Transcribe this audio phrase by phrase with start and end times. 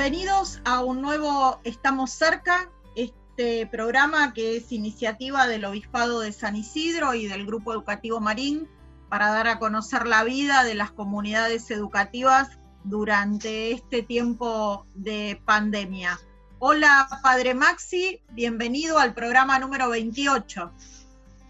[0.00, 6.54] Bienvenidos a un nuevo Estamos cerca, este programa que es iniciativa del Obispado de San
[6.54, 8.68] Isidro y del Grupo Educativo Marín
[9.08, 16.20] para dar a conocer la vida de las comunidades educativas durante este tiempo de pandemia.
[16.60, 20.70] Hola, Padre Maxi, bienvenido al programa número 28.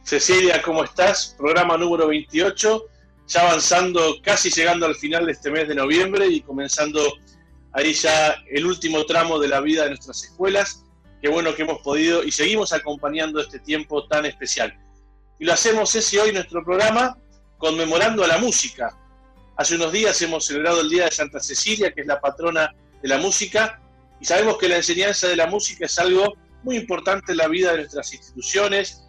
[0.04, 1.34] Cecilia, ¿cómo estás?
[1.36, 2.82] Programa número 28,
[3.26, 6.98] ya avanzando, casi llegando al final de este mes de noviembre y comenzando
[7.72, 10.84] ahí ya el último tramo de la vida de nuestras escuelas.
[11.20, 14.76] Qué bueno que hemos podido y seguimos acompañando este tiempo tan especial.
[15.38, 17.16] Y lo hacemos ese hoy nuestro programa
[17.58, 18.96] conmemorando a la música.
[19.56, 23.08] Hace unos días hemos celebrado el Día de Santa Cecilia, que es la patrona de
[23.08, 23.80] la música,
[24.20, 27.72] y sabemos que la enseñanza de la música es algo muy importante en la vida
[27.72, 29.04] de nuestras instituciones.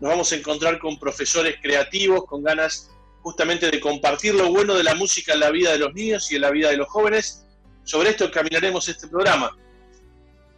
[0.00, 2.90] Nos vamos a encontrar con profesores creativos, con ganas
[3.22, 6.36] justamente de compartir lo bueno de la música en la vida de los niños y
[6.36, 7.43] en la vida de los jóvenes.
[7.84, 9.56] Sobre esto caminaremos este programa.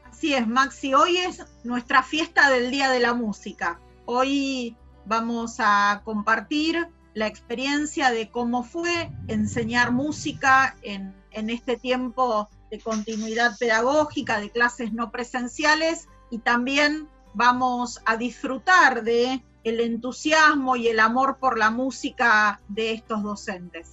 [0.05, 0.94] Así es, Maxi.
[0.94, 3.80] Hoy es nuestra fiesta del Día de la Música.
[4.06, 12.48] Hoy vamos a compartir la experiencia de cómo fue enseñar música en, en este tiempo
[12.70, 20.77] de continuidad pedagógica, de clases no presenciales y también vamos a disfrutar de el entusiasmo
[20.77, 23.91] y el amor por la música de estos docentes.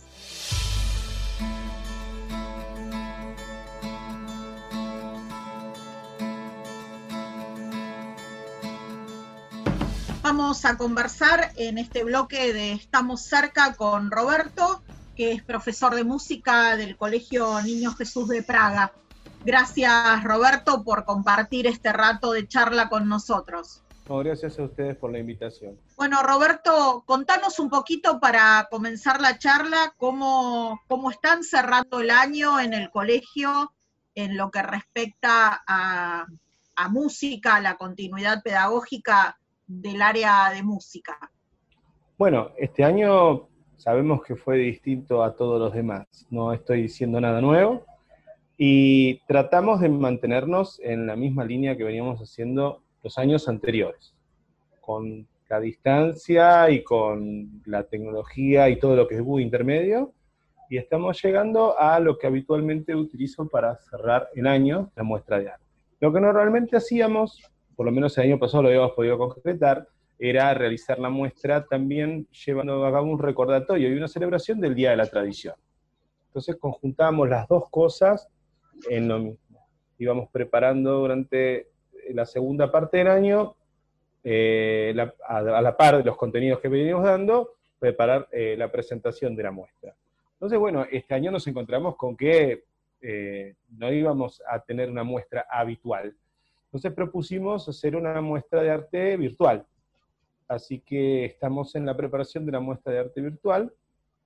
[10.53, 14.83] Vamos a conversar en este bloque de Estamos cerca con Roberto,
[15.15, 18.93] que es profesor de música del Colegio Niño Jesús de Praga.
[19.43, 23.81] Gracias, Roberto, por compartir este rato de charla con nosotros.
[24.07, 25.75] gracias a ustedes por la invitación.
[25.95, 32.59] Bueno, Roberto, contanos un poquito para comenzar la charla cómo, cómo están cerrando el año
[32.59, 33.73] en el colegio
[34.13, 36.27] en lo que respecta a,
[36.75, 41.17] a música, a la continuidad pedagógica del área de música.
[42.17, 43.47] Bueno, este año
[43.77, 46.07] sabemos que fue distinto a todos los demás.
[46.29, 47.85] No estoy diciendo nada nuevo.
[48.57, 54.15] Y tratamos de mantenernos en la misma línea que veníamos haciendo los años anteriores,
[54.79, 60.13] con la distancia y con la tecnología y todo lo que es intermedio.
[60.69, 65.49] Y estamos llegando a lo que habitualmente utilizo para cerrar el año, la muestra de
[65.49, 65.65] arte.
[65.99, 67.41] Lo que normalmente hacíamos,
[67.75, 69.87] por lo menos el año pasado lo habíamos podido concretar,
[70.19, 74.91] era realizar la muestra también llevando a cabo un recordatorio y una celebración del Día
[74.91, 75.55] de la Tradición.
[76.27, 78.29] Entonces conjuntamos las dos cosas
[78.89, 79.67] en lo mismo.
[79.97, 81.67] Íbamos preparando durante
[82.09, 83.55] la segunda parte del año,
[84.23, 84.95] eh,
[85.27, 89.51] a, la par de los contenidos que venimos dando, preparar eh, la presentación de la
[89.51, 89.95] muestra.
[90.33, 92.63] Entonces, bueno, este año nos encontramos con que
[93.01, 96.15] eh, no íbamos a tener una muestra habitual.
[96.73, 99.63] Entonces propusimos hacer una muestra de arte virtual.
[100.47, 103.71] Así que estamos en la preparación de la muestra de arte virtual,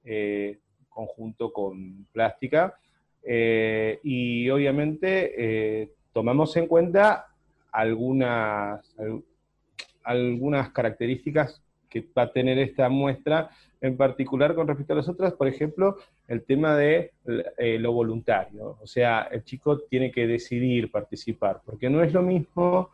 [0.06, 0.58] eh,
[0.88, 2.80] conjunto con plástica,
[3.22, 5.34] eh, y obviamente
[5.82, 7.26] eh, tomamos en cuenta
[7.70, 8.96] algunas,
[10.04, 13.50] algunas características que va a tener esta muestra,
[13.82, 17.14] en particular con respecto a las otras, por ejemplo, el tema de
[17.80, 22.90] lo voluntario, o sea, el chico tiene que decidir participar, porque no es lo mismo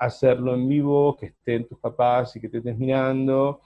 [0.00, 3.60] hacerlo en vivo, que estén tus papás y que te estés mirando,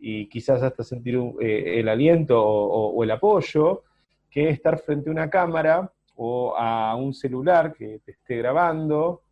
[0.00, 3.84] y quizás hasta sentir eh, el aliento o, el apoyo,
[4.30, 9.22] que estar frente a una cámara o a un celular que te esté grabando,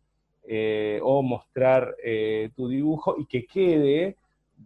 [0.45, 4.17] eh, o mostrar eh, tu dibujo y que quede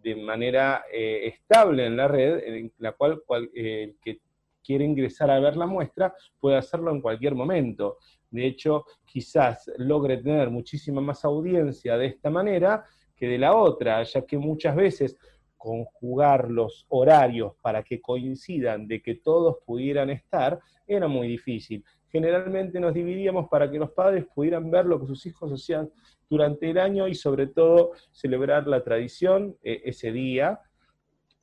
[0.02, 3.20] de manera estable en la red, en la cual,
[3.54, 4.20] el que
[4.62, 7.98] quiere ingresar a ver la muestra puede hacerlo en cualquier momento.
[8.30, 12.84] De hecho, quizás logre tener muchísima más audiencia de esta manera
[13.16, 15.16] que de la otra, ya que muchas veces
[15.56, 21.84] conjugar los horarios para que coincidan de que todos pudieran estar era muy difícil.
[22.10, 25.90] Generalmente nos dividíamos para que los padres pudieran ver lo que sus hijos hacían
[26.28, 30.60] durante el año y sobre todo celebrar la tradición eh, ese día.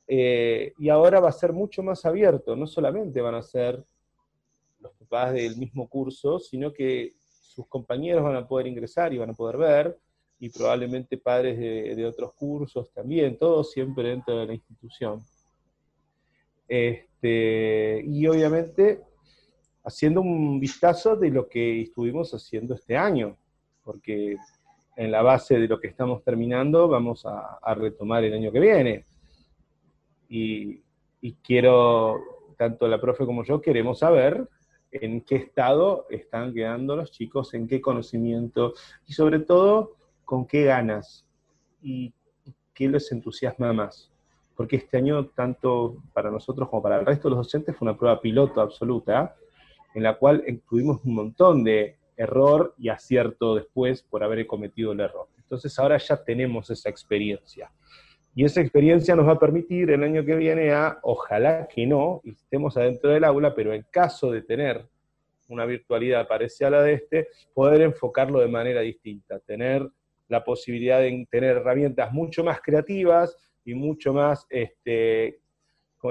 [0.08, 3.84] Eh, y ahora va a ser mucho más abierto, no solamente van a ser
[4.78, 9.30] los papás del mismo curso, sino que sus compañeros van a poder ingresar y van
[9.30, 9.98] a poder ver,
[10.38, 15.20] y probablemente padres de, otros cursos también, todos siempre dentro de la institución.
[16.68, 19.00] Este, y obviamente
[19.82, 23.36] haciendo un vistazo de lo que estuvimos haciendo este año,
[23.82, 24.36] porque
[24.96, 29.04] en la base de lo que estamos terminando vamos a, retomar el año que viene.
[30.28, 30.82] Y,
[31.20, 32.18] y, quiero,
[32.56, 34.48] tanto la profe como yo, queremos saber
[34.90, 38.74] en qué estado están quedando los chicos, en qué conocimiento
[39.06, 41.26] y sobre todo con qué ganas
[41.82, 42.12] y
[42.74, 44.10] qué les entusiasma más.
[44.56, 47.98] Porque este año, tanto para nosotros como para el resto de los docentes, fue una
[47.98, 49.36] prueba piloto absoluta,
[49.94, 55.00] en la cual incluimos un montón de error y acierto después por haber cometido el
[55.00, 55.28] error.
[55.36, 57.70] Entonces ahora ya tenemos esa experiencia.
[58.34, 62.20] Y esa experiencia nos va a permitir el año que viene a, ojalá que no,
[62.22, 64.86] y estemos adentro del aula, pero en caso de tener
[65.48, 69.88] una virtualidad parecida a la de este, poder enfocarlo de manera distinta, tener
[70.28, 75.40] la posibilidad de tener herramientas mucho más creativas y mucho más este,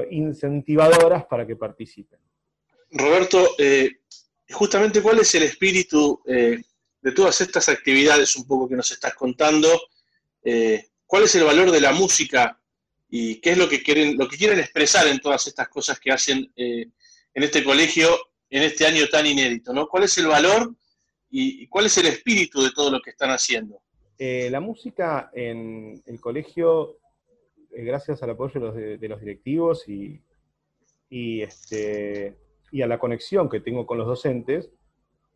[0.10, 2.20] incentivadoras para que participen.
[2.92, 3.92] Roberto, eh,
[4.52, 6.62] justamente cuál es el espíritu eh,
[7.02, 9.70] de todas estas actividades un poco que nos estás contando,
[10.44, 12.60] eh, cuál es el valor de la música
[13.10, 16.92] y qué es lo que quieren, expresar en todas estas cosas que hacen en
[17.34, 18.10] este colegio
[18.50, 19.88] en este año tan inédito, ¿no?
[19.88, 20.76] ¿Cuál es el valor
[21.30, 23.82] y, cuál es el espíritu de todo lo que están haciendo?
[24.18, 27.00] la música en el colegio,
[27.70, 32.38] gracias al apoyo de los, directivos y este,
[32.76, 34.70] y a la conexión que tengo con los docentes,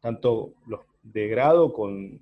[0.02, 2.20] tanto los de grado con,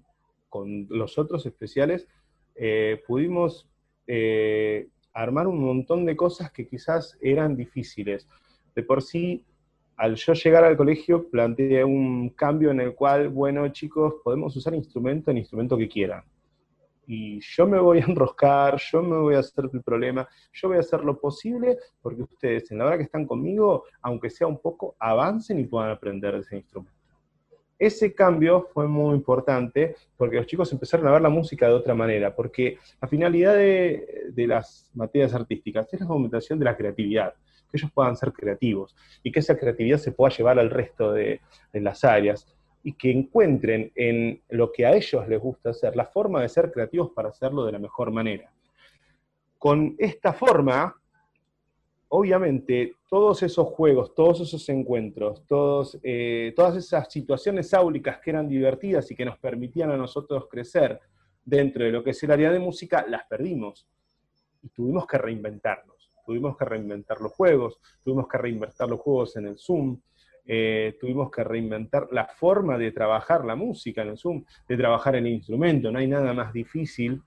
[0.89, 2.07] los otros especiales,
[2.53, 3.67] eh, pudimos
[4.05, 8.27] eh, armar un montón de cosas que quizás eran difíciles.
[8.75, 9.43] De por sí,
[9.95, 14.75] al yo llegar al colegio, planteé un cambio en el cual, bueno, chicos, podemos usar
[14.75, 16.23] instrumento en instrumento que quieran
[17.07, 20.77] y yo me voy a enroscar, yo me voy a hacer el problema, yo voy
[20.77, 24.59] a hacer lo posible porque ustedes en la hora que están conmigo, aunque sea un
[24.59, 26.95] poco, avancen y puedan aprender ese instrumento.
[27.79, 31.93] Ese cambio fue muy importante porque los chicos empezaron a ver la música de otra
[31.93, 37.35] manera, porque la finalidad de, las materias artísticas es la fomentación de la creatividad,
[37.71, 41.39] que ellos puedan ser creativos y que esa creatividad se pueda llevar al resto de
[41.71, 42.56] las áreas
[42.87, 46.71] y que encuentren en lo que a ellos les gusta hacer la forma de ser
[46.71, 48.49] creativos para hacerlo de la mejor manera.
[49.57, 50.95] Con esta forma,
[52.07, 58.47] obviamente, todos esos juegos, todos esos encuentros, todos, eh, todas esas situaciones áulicas que eran
[58.47, 60.97] divertidas y que nos permitían a nosotros crecer
[61.43, 63.85] dentro de lo que es el área de música, las perdimos.
[64.63, 66.09] Y tuvimos que reinventarnos.
[66.25, 69.99] Tuvimos que reinventar los juegos, tuvimos que reinventar los juegos en el Zoom,
[70.47, 75.15] eh, tuvimos que reinventar la forma de trabajar la música en el Zoom, de trabajar
[75.15, 75.91] el instrumento.
[75.91, 77.21] No hay nada más difícil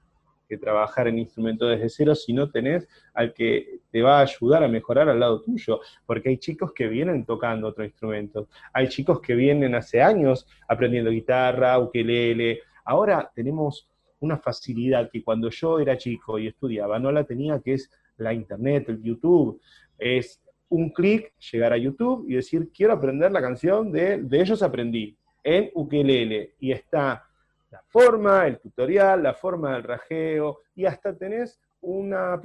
[0.49, 4.65] que trabajar en instrumento desde cero si no tenés al que te va a ayudar
[4.65, 9.21] a mejorar al lado tuyo, porque hay chicos que vienen tocando otro instrumento, hay chicos
[9.21, 13.89] que vienen hace años aprendiendo guitarra, ukelele, ahora tenemos
[14.19, 18.35] una facilidad que cuando yo era chico y estudiaba no la tenía, que es la
[18.35, 19.61] internet, el YouTube,
[19.99, 24.63] es un clic, llegar a YouTube y decir, quiero aprender la canción de, de ellos
[24.63, 26.55] aprendí, en ukelele.
[26.61, 27.27] Y está
[27.71, 32.41] la forma, el tutorial, la forma del rajeo, y hasta tenés una,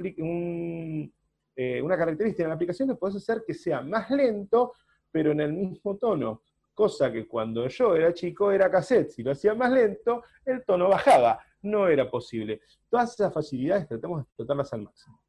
[1.56, 4.74] eh, una característica en la aplicación que puedes hacer que sea más lento,
[5.10, 6.42] pero en el mismo tono.
[6.74, 10.88] Cosa que cuando yo era chico era cassette, si lo hacía más lento, el tono
[10.88, 11.40] bajaba.
[11.62, 12.60] No era posible.
[12.90, 15.25] Todas esas facilidades tratamos de explotarlas al máximo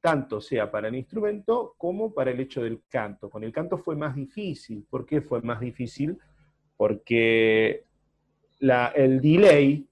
[0.00, 3.28] tanto sea para el instrumento como para el hecho del canto.
[3.28, 4.86] Con el canto fue más difícil.
[4.88, 6.18] ¿Por qué fue más difícil?
[6.76, 7.84] Porque
[8.60, 9.86] el delay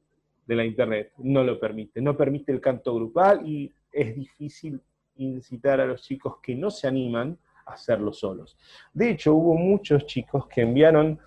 [0.46, 4.80] de la internet no lo permite, no permite el canto grupal y es difícil
[5.16, 8.56] incitar a los chicos que no se animan a hacerlo solos.
[8.92, 11.18] De hecho, hubo muchos chicos que enviaron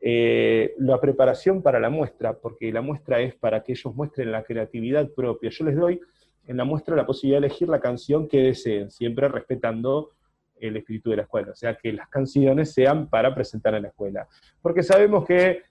[0.00, 4.44] eh, la preparación para la muestra, porque la muestra es para que ellos muestren la
[4.44, 5.50] creatividad propia.
[5.50, 6.00] Yo les doy
[6.46, 10.10] en la muestra la posibilidad de elegir la canción que deseen, siempre respetando
[10.58, 13.88] el espíritu de la escuela, o sea, que las canciones sean para presentar en la
[13.88, 14.26] escuela.
[14.62, 15.62] Porque sabemos que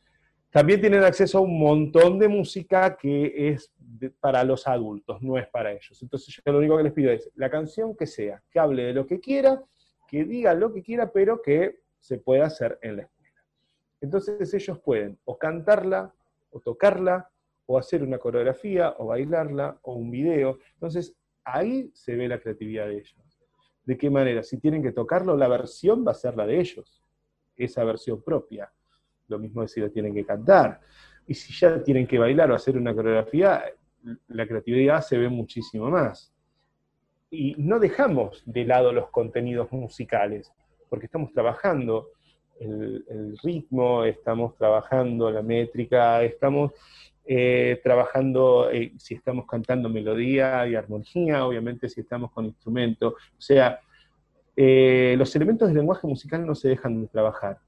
[0.52, 3.74] también tienen acceso a un montón de música que es
[4.20, 6.02] para los adultos, no es para ellos.
[6.02, 8.94] Entonces yo lo único que les pido es la canción que sea, que hable de
[8.94, 9.62] lo que quiera,
[10.08, 13.44] que diga lo que quiera, pero que se pueda hacer en la escuela.
[14.02, 16.14] Entonces ellos pueden o cantarla,
[16.52, 17.30] o tocarla,
[17.66, 20.60] o hacer una coreografía, o bailarla, o un video.
[20.74, 23.40] Entonces, ahí se ve la creatividad de ellos.
[23.84, 24.44] ¿De qué manera?
[24.44, 27.04] Si tienen que tocarlo, la versión va a ser la de ellos,
[27.56, 28.72] esa versión propia.
[29.28, 30.82] Lo mismo es si lo tienen que cantar.
[31.28, 33.64] Y si ya tienen que bailar o hacer una coreografía,
[34.28, 36.34] la creatividad se ve muchísimo más.
[37.30, 40.52] Y no dejamos de lado los contenidos musicales,
[40.90, 42.10] porque estamos trabajando
[42.60, 46.72] el, el ritmo, estamos trabajando la métrica, estamos
[47.28, 53.42] eh, trabajando, eh, si estamos cantando melodía y armonía, obviamente si estamos con instrumento, o
[53.42, 53.80] sea,
[54.56, 57.60] eh, los elementos del lenguaje musical no se dejan de trabajar.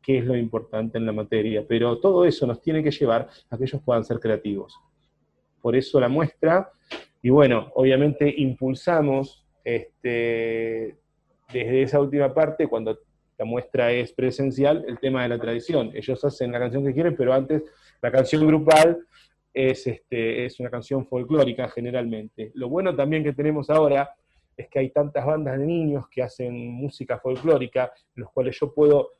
[0.00, 3.56] qué es lo importante en la materia, pero todo eso nos tiene que llevar a
[3.56, 4.76] que ellos puedan ser creativos.
[5.60, 6.72] Por eso la muestra,
[7.22, 10.96] y bueno, obviamente impulsamos este,
[11.52, 12.98] desde esa última parte, cuando
[13.42, 15.90] la muestra es presencial, el tema de la tradición.
[15.94, 17.64] Ellos hacen la canción que quieren, pero antes
[18.00, 19.04] la canción grupal
[19.52, 22.52] es, este, es una canción folclórica generalmente.
[22.54, 24.14] Lo bueno también que tenemos ahora
[24.56, 28.72] es que hay tantas bandas de niños que hacen música folclórica, en los cuales yo
[28.72, 29.10] puedo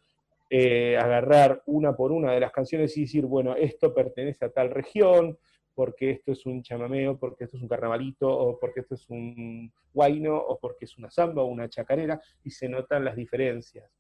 [0.48, 4.70] eh, agarrar una por una de las canciones y decir, bueno, esto pertenece a tal
[4.70, 5.36] región,
[5.74, 9.72] porque esto es un chamameo, porque esto es un carnavalito, o porque esto es un
[9.92, 13.90] guaino, o porque es una samba o una chacarera, y se notan las diferencias.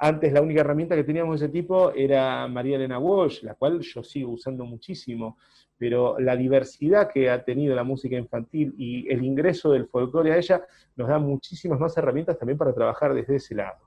[0.00, 3.80] Antes la única herramienta que teníamos de ese tipo era María Elena Walsh, la cual
[3.80, 5.38] yo sigo usando muchísimo,
[5.76, 10.36] pero la diversidad que ha tenido la música infantil y el ingreso del folclore a
[10.36, 10.62] ella
[10.96, 13.78] nos da muchísimas más herramientas también para trabajar desde ese lado.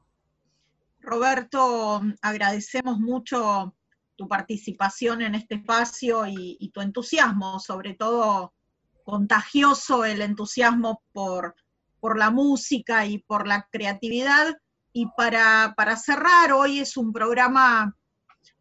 [1.02, 3.74] Roberto, agradecemos mucho
[4.16, 8.54] tu participación en este espacio y, tu entusiasmo, sobre todo
[9.04, 11.56] contagioso el entusiasmo por,
[12.00, 14.61] por la música y por la creatividad.
[14.94, 17.96] Y para, cerrar, hoy es un programa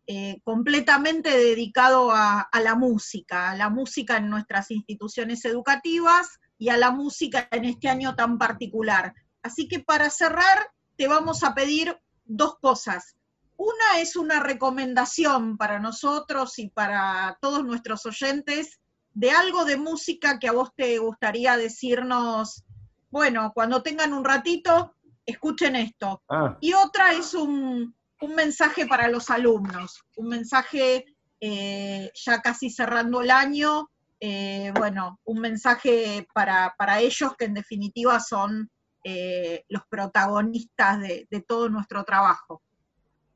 [0.07, 6.77] eh, completamente dedicado a, la música, a la música en nuestras instituciones educativas y a
[6.77, 9.15] la música en este año tan particular.
[9.43, 13.17] Así que para cerrar, te vamos a pedir dos cosas.
[13.57, 18.81] Una es una recomendación para nosotros y para todos nuestros oyentes
[19.13, 22.65] de algo de música que a vos te gustaría decirnos,
[23.11, 24.95] bueno, cuando tengan un ratito,
[25.27, 26.23] escuchen esto.
[26.29, 26.57] Ah.
[26.61, 27.95] Y otra es un,
[28.37, 31.07] mensaje para los alumnos, un mensaje
[31.41, 33.89] eh, ya casi cerrando el año,
[34.21, 38.69] eh, bueno, un mensaje para, ellos que en definitiva son
[39.05, 42.61] eh, los protagonistas de todo nuestro trabajo.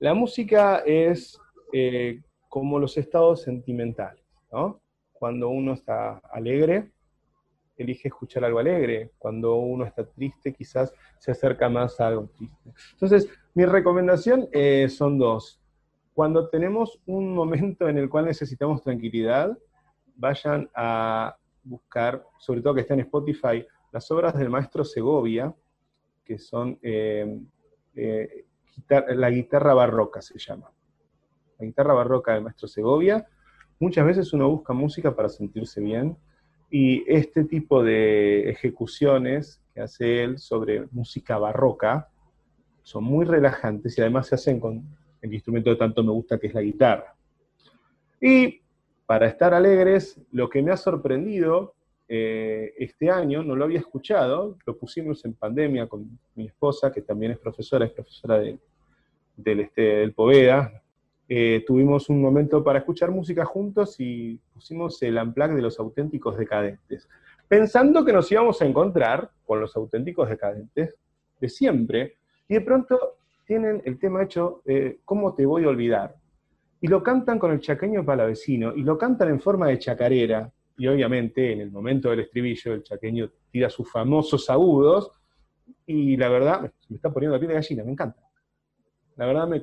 [0.00, 1.40] La música es
[2.50, 4.22] como los estados sentimentales,
[4.52, 4.80] ¿no?
[5.12, 6.92] Cuando uno está alegre,
[7.76, 9.12] elige escuchar algo alegre.
[9.18, 12.72] Cuando uno está triste, quizás se acerca más a algo triste.
[12.92, 15.60] Entonces, mi recomendación eh, son dos.
[16.12, 19.56] Cuando tenemos un momento en el cual necesitamos tranquilidad,
[20.16, 25.54] vayan a buscar, sobre todo que está en Spotify, las obras del maestro Segovia,
[26.24, 27.40] que son eh,
[28.88, 30.70] la guitarra barroca se llama.
[31.58, 33.26] La guitarra barroca de Maestro Segovia.
[33.78, 36.16] Muchas veces uno busca música para sentirse bien
[36.76, 42.08] y este tipo de ejecuciones que hace él sobre música barroca
[42.82, 44.82] son muy relajantes y además se hacen con
[45.22, 47.14] el instrumento que tanto me gusta que es la guitarra.
[48.20, 48.60] Y
[49.06, 51.76] para estar alegres, lo que me ha sorprendido
[52.08, 57.02] eh, este año, no lo había escuchado, lo pusimos en pandemia con mi esposa, que
[57.02, 58.58] también es profesora, es profesora de,
[59.36, 60.82] del, este, del Poveda.
[61.28, 66.36] Eh, tuvimos un momento para escuchar música juntos y pusimos el Unplugged de los auténticos
[66.36, 67.08] decadentes,
[67.48, 70.94] pensando que nos íbamos a encontrar con los auténticos decadentes
[71.40, 72.16] de siempre,
[72.46, 73.16] y de pronto
[73.46, 76.14] tienen el tema hecho, eh, ¿cómo te voy a olvidar?
[76.80, 80.86] Y lo cantan con el chaqueño palavecino, y lo cantan en forma de chacarera, y
[80.88, 85.10] obviamente en el momento del estribillo el chaqueño tira sus famosos agudos,
[85.86, 88.20] y la verdad, me está poniendo la piel de gallina, me encanta.
[89.16, 89.62] La verdad, me,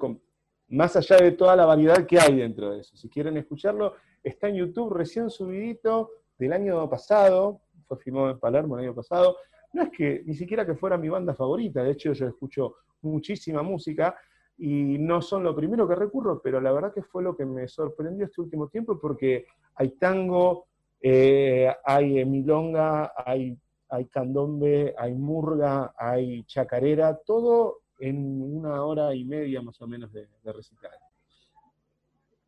[0.72, 2.96] más allá de toda la variedad que hay dentro de eso.
[2.96, 8.78] Si quieren escucharlo, está en YouTube recién subidito del año pasado, fue filmado en Palermo
[8.78, 9.38] el año pasado.
[9.74, 13.62] No es que ni siquiera que fuera mi banda favorita, de hecho yo escucho muchísima
[13.62, 14.16] música
[14.58, 17.68] y no son lo primero que recurro, pero la verdad que fue lo que me
[17.68, 20.68] sorprendió este último tiempo porque hay tango,
[21.02, 23.58] eh, hay milonga, hay,
[23.90, 30.12] hay candombe, hay murga, hay chacarera, todo en una hora y media más o menos
[30.12, 30.92] de, de recital.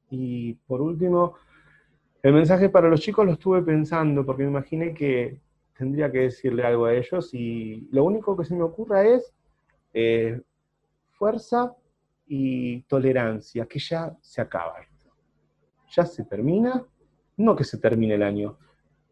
[0.10, 1.36] Y por último,
[2.22, 5.40] el mensaje para los chicos lo estuve pensando porque me imaginé que
[5.78, 9.34] tendría que decirle algo a ellos y lo único que se me ocurra es
[9.94, 10.42] eh,
[11.12, 11.76] fuerza
[12.26, 15.12] y tolerancia, que ya se acaba esto.
[15.90, 16.86] Ya se termina,
[17.38, 18.58] no que se termine el año.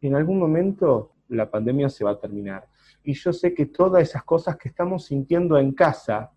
[0.02, 2.68] En algún momento la pandemia se va a terminar.
[3.04, 6.32] Y yo sé que todas esas cosas que estamos sintiendo en casa,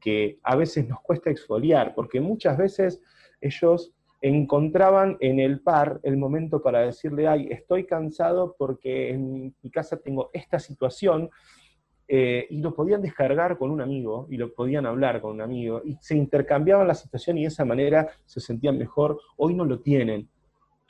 [0.00, 3.00] que a veces nos cuesta exfoliar, porque muchas veces
[3.40, 9.70] ellos encontraban en el par el momento para decirle, ay, estoy cansado porque en mi
[9.70, 11.30] casa tengo esta situación,
[12.10, 15.82] eh, y lo podían descargar con un amigo, y lo podían hablar con un amigo,
[15.84, 19.20] y se intercambiaban la situación y de esa manera se sentían mejor.
[19.36, 20.28] Hoy no lo tienen.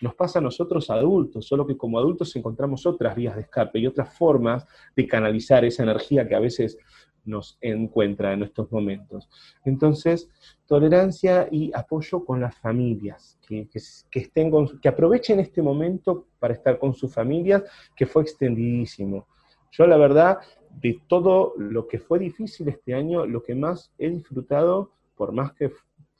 [0.01, 3.87] Nos pasa a nosotros adultos, solo que como adultos encontramos otras vías de escape y
[3.87, 6.79] otras formas de canalizar esa energía que a veces
[7.25, 9.29] nos encuentra en estos momentos.
[9.65, 10.31] Entonces,
[10.67, 13.69] tolerancia y apoyo con las familias, que,
[14.13, 14.51] estén
[14.81, 17.63] que aprovechen este momento para estar con sus familias,
[17.95, 19.27] que fue extendidísimo.
[19.71, 20.39] Yo la verdad,
[20.81, 25.53] de todo lo que fue difícil este año, lo que más he disfrutado, por más
[25.53, 25.71] que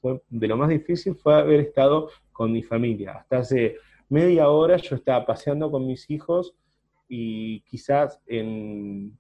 [0.01, 3.13] fue de lo más difícil, fue haber estado con mi familia.
[3.13, 3.77] Hasta hace
[4.09, 6.55] media hora yo estaba paseando con mis hijos
[7.09, 9.19] y quizás en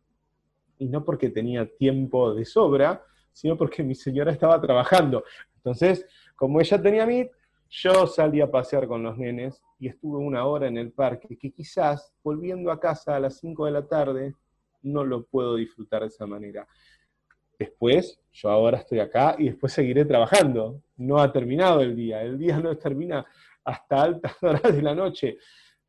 [0.79, 5.25] y no porque tenía tiempo de sobra, sino porque mi señora estaba trabajando.
[5.57, 6.07] Entonces,
[6.37, 7.29] como ella tenía mí,
[7.69, 11.51] yo salí a pasear con los nenes y estuve una hora en el parque, que
[11.51, 14.35] quizás volviendo a casa a las 5 de la tarde
[14.83, 16.67] no lo puedo disfrutar de esa manera.
[17.59, 20.81] Después, yo ahora estoy acá y después seguiré trabajando.
[20.97, 23.27] No ha terminado el día, el día no termina
[23.65, 25.38] hasta altas horas de la noche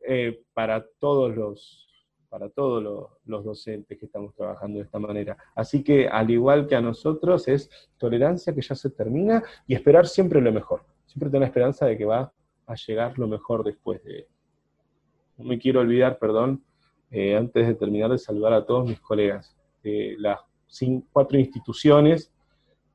[0.01, 1.87] eh, para todos los,
[2.29, 5.37] para todos los, docentes que estamos trabajando de esta manera.
[5.55, 10.07] Así que al igual que a nosotros es tolerancia que ya se termina y esperar
[10.07, 10.83] siempre lo mejor.
[11.05, 12.31] Siempre tener la esperanza de que va
[12.65, 14.27] a llegar lo mejor después de...
[15.37, 16.63] No me quiero olvidar, perdón,
[17.11, 20.39] eh, antes de terminar de saludar a todos mis colegas de las
[21.11, 22.31] cuatro instituciones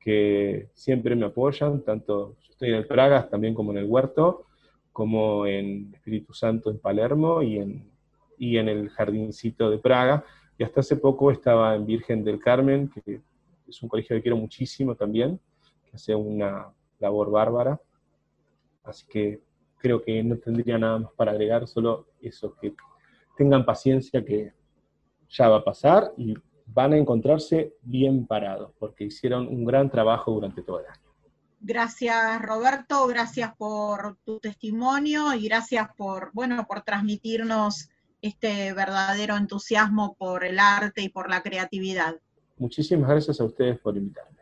[0.00, 4.47] que siempre me apoyan, tanto yo estoy en el Pragas también como en el Huerto,
[4.93, 7.95] como en Espíritu Santo en Palermo y en
[8.38, 10.25] y en el Jardincito de Praga.
[10.59, 13.21] Y hasta hace poco estaba en Virgen del Carmen, que
[13.66, 15.40] es un colegio que quiero muchísimo también,
[15.85, 17.81] que hace una labor bárbara.
[18.85, 19.40] Así que
[19.78, 22.75] creo que no tendría nada más para agregar, solo eso, que
[23.37, 24.52] tengan paciencia que
[25.28, 26.35] ya va a pasar y
[26.66, 31.00] van a encontrarse bien parados, porque hicieron un gran trabajo durante todo el año.
[31.61, 37.89] Gracias Roberto, gracias por tu testimonio y gracias por, bueno, por transmitirnos
[38.21, 42.17] este verdadero entusiasmo por el arte y por la creatividad.
[42.58, 44.34] Muchísimas gracias a ustedes por invitarme.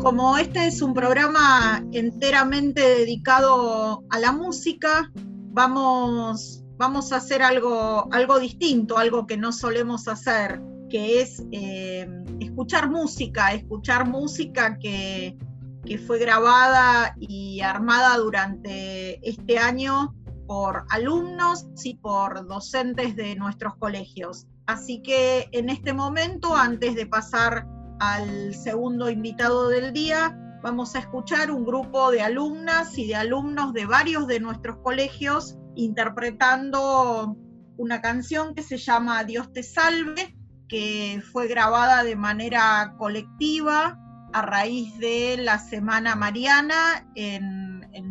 [0.00, 8.08] Como este es un programa enteramente dedicado a la música, vamos, vamos a hacer algo,
[8.12, 10.60] algo distinto, algo que no solemos hacer,
[10.90, 12.08] que es eh,
[12.40, 15.36] escuchar música, escuchar música que,
[15.84, 20.14] que fue grabada y armada durante este año
[20.46, 24.46] por alumnos y por docentes de nuestros colegios.
[24.66, 27.66] Así que en este momento, antes de pasar
[27.98, 33.72] al segundo invitado del día, vamos a escuchar un grupo de alumnas y de alumnos
[33.72, 37.36] de varios de nuestros colegios interpretando
[37.76, 40.34] una canción que se llama Dios te salve,
[40.68, 43.98] que fue grabada de manera colectiva
[44.32, 47.64] a raíz de la Semana Mariana en,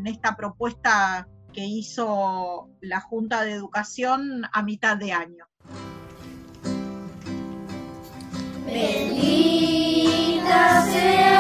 [0.06, 5.46] esta propuesta que hizo la Junta de Educación a mitad de año.
[8.66, 10.06] Bendita
[10.86, 11.35] sea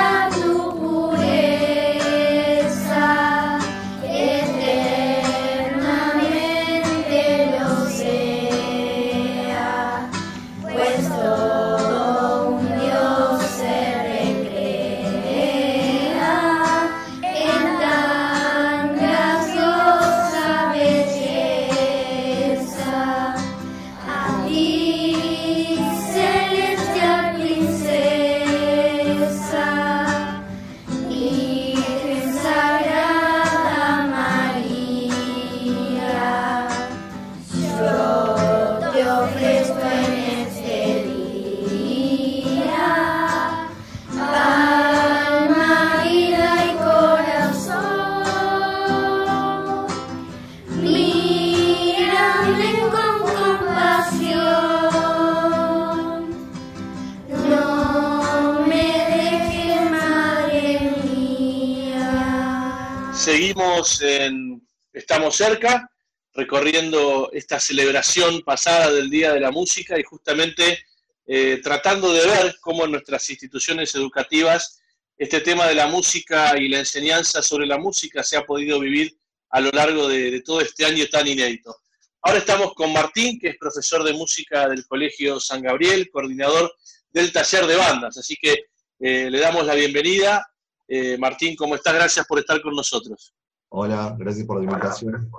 [64.94, 65.90] estamos cerca,
[66.34, 70.86] recorriendo esta celebración pasada del Día de la Música y justamente
[71.26, 74.82] eh, tratando de ver cómo en nuestras instituciones educativas
[75.18, 79.18] este tema de la música y la enseñanza sobre la música se ha podido vivir
[79.50, 81.78] a lo largo de, todo este año tan inédito.
[82.22, 86.76] Ahora estamos con Martín, que es profesor de música del Colegio San Gabriel, coordinador
[87.10, 88.18] del taller de bandas.
[88.18, 88.66] Así que
[89.00, 90.46] eh, le damos la bienvenida.
[90.88, 91.94] Eh, Martín, ¿cómo estás?
[91.94, 93.34] Gracias por estar con nosotros.
[93.78, 95.30] Hola, gracias por la invitación.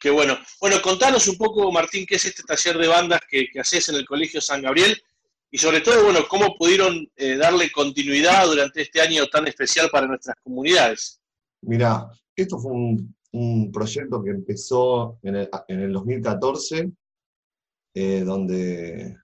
[0.00, 0.36] Qué bueno.
[0.60, 4.04] Bueno, contanos un poco, Martín, qué es este taller de bandas que, haces en el
[4.04, 5.00] Colegio San Gabriel
[5.52, 10.08] y sobre todo, bueno, cómo pudieron eh, darle continuidad durante este año tan especial para
[10.08, 11.20] nuestras comunidades.
[11.60, 16.90] Mira, esto fue un, proyecto que empezó en el, 2014,
[17.94, 19.16] eh, donde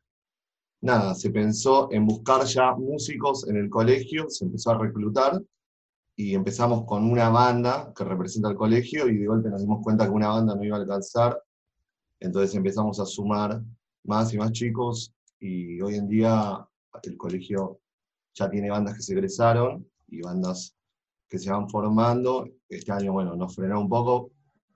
[0.83, 5.43] nada, se pensó en buscar ya músicos en el colegio, se empezó a reclutar
[6.17, 10.07] y empezamos con una banda que representa el colegio y de golpe nos dimos cuenta
[10.07, 11.41] que una banda no iba a alcanzar,
[12.19, 13.63] entonces empezamos a sumar
[14.05, 16.67] más y más chicos y hoy en día
[17.03, 17.81] el colegio
[18.35, 20.75] ya tiene bandas que se egresaron y bandas
[21.29, 22.49] que se van formando.
[22.69, 24.31] Este año, bueno, nos frenó un poco,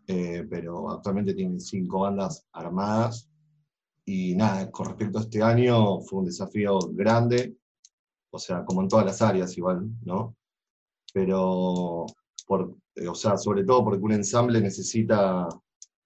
[0.07, 3.29] eh, pero actualmente tienen cinco bandas armadas.
[4.05, 7.57] Y nada, con respecto a este año, fue un desafío grande,
[8.31, 10.37] o sea, como en todas las áreas igual, ¿no?
[11.13, 12.07] Pero,
[12.47, 15.49] por, eh, o sea, sobre todo porque un ensamble necesita,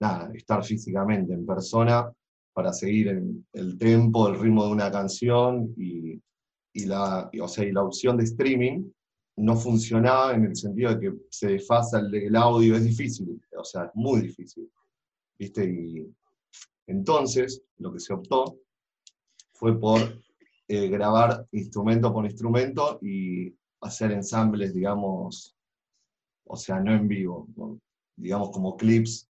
[0.00, 2.10] nada, estar físicamente en persona
[2.52, 6.20] para seguir el, el tempo, el ritmo de una canción y,
[6.72, 8.84] y la, y, o sea, y la opción de streaming
[9.36, 13.64] no funcionaba en el sentido de que se desfasa el, el, audio, es difícil, o
[13.64, 14.70] sea, es muy difícil.
[15.38, 15.64] ¿viste?
[15.64, 16.06] Y
[16.86, 18.58] entonces lo que se optó
[19.52, 20.00] fue por
[20.68, 25.54] eh, grabar instrumento por instrumento y hacer ensambles, digamos,
[26.46, 27.48] o sea, no en vivo,
[28.16, 29.28] digamos como clips,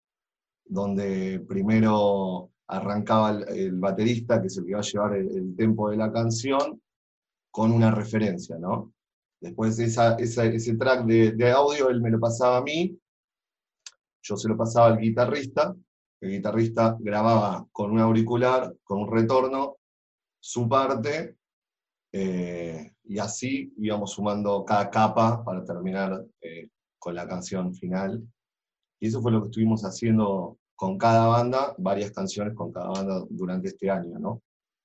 [0.64, 5.90] donde primero arrancaba el, baterista, que es el que va a llevar el, el tempo
[5.90, 6.81] de la canción,
[7.51, 8.93] con una referencia, ¿no?
[9.40, 12.99] Después esa, ese track de, de, audio él me lo pasaba a mí,
[14.23, 15.77] yo se lo pasaba al guitarrista,
[16.21, 19.77] el guitarrista grababa con un auricular, con un retorno,
[20.40, 21.37] su parte,
[22.16, 28.22] eh, y así íbamos sumando cada capa para terminar eh, con la canción final.
[29.00, 33.24] Y eso fue lo que estuvimos haciendo con cada banda, varias canciones con cada banda
[33.29, 34.40] durante este año, ¿no?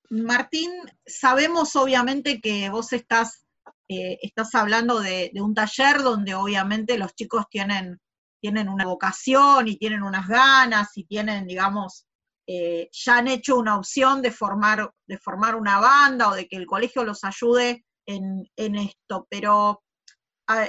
[0.09, 0.71] Martín,
[1.05, 3.45] sabemos obviamente que vos estás
[3.87, 7.99] eh, estás hablando de, de, un taller donde obviamente los chicos tienen,
[8.41, 12.07] tienen una vocación y tienen unas ganas y tienen, digamos,
[12.51, 16.55] eh, ya han hecho una opción de formar, de formar una banda o de que
[16.55, 19.83] el colegio los ayude en, en esto, pero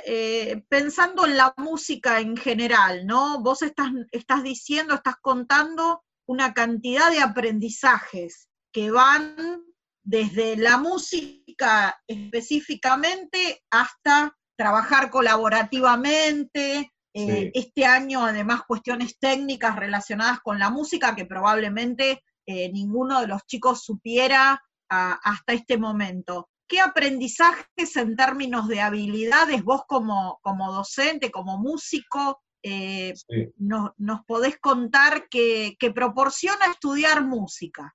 [0.05, 3.41] eh, pensando en la música en general, ¿no?
[3.41, 9.65] Vos estás, estás diciendo, estás contando una cantidad de aprendizajes que van
[10.05, 16.93] desde la música específicamente hasta trabajar colaborativamente.
[17.13, 17.61] Eh, sí.
[17.61, 23.45] Este año, además, cuestiones técnicas relacionadas con la música que probablemente eh, ninguno de los
[23.47, 26.49] chicos supiera a, hasta este momento.
[26.69, 33.53] ¿Qué aprendizajes en términos de habilidades vos como, como docente, como músico, eh, sí.
[33.57, 37.95] nos, nos, podés contar que, que proporciona estudiar música?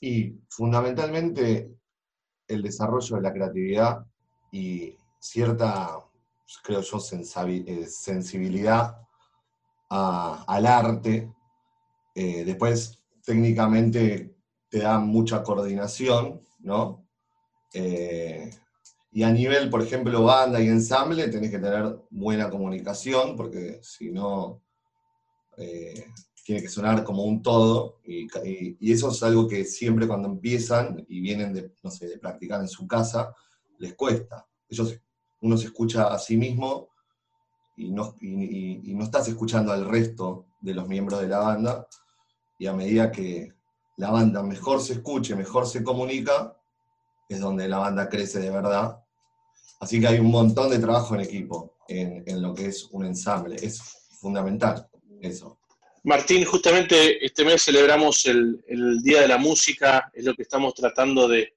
[0.00, 1.70] Y fundamentalmente
[2.46, 4.04] el desarrollo de la creatividad
[4.52, 5.98] y cierta,
[6.62, 8.96] creo yo, eh, sensibilidad
[9.88, 11.32] al arte.
[12.14, 14.34] Eh, después, técnicamente,
[14.68, 17.06] te da mucha coordinación, ¿no?
[17.72, 18.50] Eh,
[19.12, 24.10] y a nivel, por ejemplo, banda y ensamble, tenés que tener buena comunicación, porque si
[24.10, 24.62] no,
[26.44, 30.28] tiene que sonar como un todo, y, y, y, eso es algo que siempre cuando
[30.28, 33.34] empiezan y vienen de, no sé, de practicar en su casa,
[33.78, 34.46] les cuesta.
[34.68, 35.00] Ellos,
[35.42, 36.88] uno se escucha a sí mismo
[37.76, 38.14] y no,
[39.02, 41.86] estás escuchando al resto de los miembros de la banda,
[42.58, 43.54] y a medida que
[43.96, 46.54] la banda mejor se escuche, mejor se comunica,
[47.28, 49.02] es donde la banda crece de verdad.
[49.80, 53.06] Así que hay un montón de trabajo en equipo en, en lo que es un
[53.06, 53.80] ensamble, es
[54.20, 54.86] fundamental
[55.22, 55.58] eso.
[56.02, 60.74] Martín, justamente este mes celebramos el, el, Día de la Música, es lo que estamos
[60.74, 61.54] tratando de,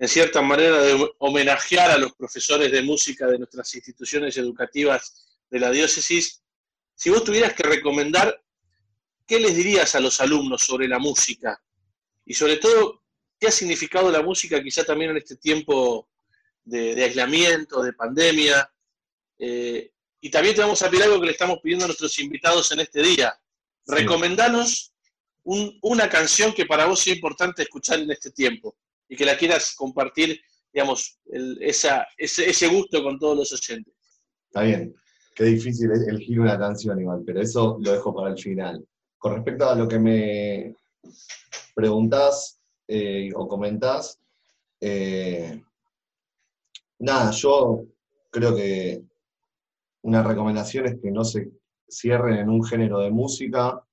[0.00, 5.60] en cierta manera, de homenajear a los profesores de música de nuestras instituciones educativas de
[5.60, 6.42] la diócesis.
[6.94, 8.42] Si vos tuvieras que recomendar,
[9.26, 11.62] ¿qué les dirías a los alumnos sobre la música?
[12.24, 13.02] Y sobre todo,
[13.38, 16.08] ¿qué ha significado la música quizá también en este tiempo
[16.64, 18.72] de, de aislamiento, de pandemia?
[19.38, 22.72] Eh, y también te vamos a pedir algo que le estamos pidiendo a nuestros invitados
[22.72, 23.38] en este día
[23.86, 24.94] recomendanos
[25.42, 28.76] un, una canción que para vos sea importante escuchar en este tiempo
[29.10, 30.40] y que la quieras compartir,
[30.72, 33.92] digamos, el, ese, gusto con todos los oyentes.
[34.46, 34.94] Está bien,
[35.34, 38.86] qué difícil es elegir una canción igual, pero eso lo dejo para el final.
[39.18, 40.76] Con respecto a lo que me
[41.74, 44.20] preguntás eh, o comentás,
[44.80, 45.60] eh,
[47.00, 47.84] nada, yo
[48.30, 49.02] creo que
[50.02, 51.50] una recomendación es que no se
[51.88, 53.84] cierren en un género de música,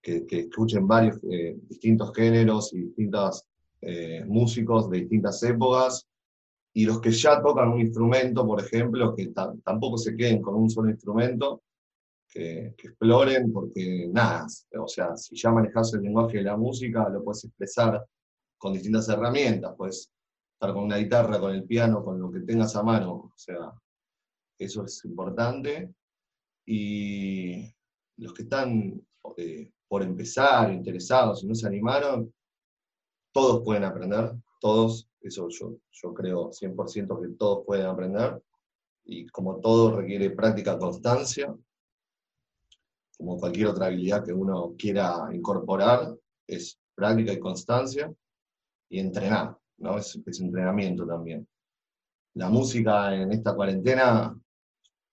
[0.00, 3.44] que, escuchen varios eh, distintos géneros y distintos
[3.82, 6.08] eh, músicos de distintas épocas,
[6.74, 10.70] y los que ya tocan un instrumento, por ejemplo, que tampoco se queden con un
[10.70, 11.62] solo instrumento,
[12.26, 14.46] que, exploren, porque nada,
[14.78, 18.02] o sea, si ya manejas el lenguaje de la música, lo puedes expresar
[18.56, 20.10] con distintas herramientas, pues
[20.54, 23.72] estar con una guitarra, con el piano, con lo que tengas a mano, o sea,
[24.58, 25.92] eso es importante.
[26.64, 27.70] Y
[28.16, 29.02] los que están
[29.36, 32.32] eh, por empezar, interesados y no se animaron,
[33.32, 38.42] todos pueden aprender, todos, eso yo, creo 100% que todos pueden aprender,
[39.04, 41.54] y como todo requiere práctica, constancia,
[43.16, 46.14] como cualquier otra habilidad que uno quiera incorporar,
[46.46, 48.12] es práctica y constancia,
[48.88, 49.98] y entrenar, ¿no?
[49.98, 51.46] Es, es entrenamiento también.
[52.34, 54.38] La música en esta cuarentena,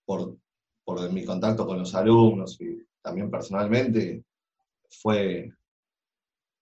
[0.04, 0.36] por,
[0.84, 4.24] por mi contacto con los alumnos y también personalmente,
[4.90, 5.52] fue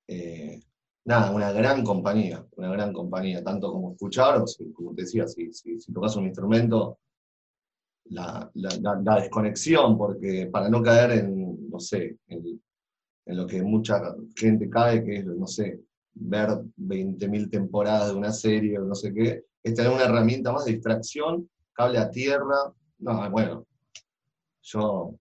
[0.07, 0.61] eh,
[1.09, 4.45] nada, una gran compañía, una gran compañía, tanto como escuchar, o
[4.75, 5.51] como te decía, si,
[5.91, 6.99] tocas un instrumento,
[8.11, 12.61] la, desconexión, porque para no caer en, no sé, en,
[13.25, 15.81] en, lo que mucha gente cae, que es, no sé,
[16.13, 20.67] ver 20.000 temporadas de una serie o no sé qué, es tener una herramienta más
[20.67, 23.67] de distracción, cable a tierra, no, bueno,
[24.61, 25.15] yo,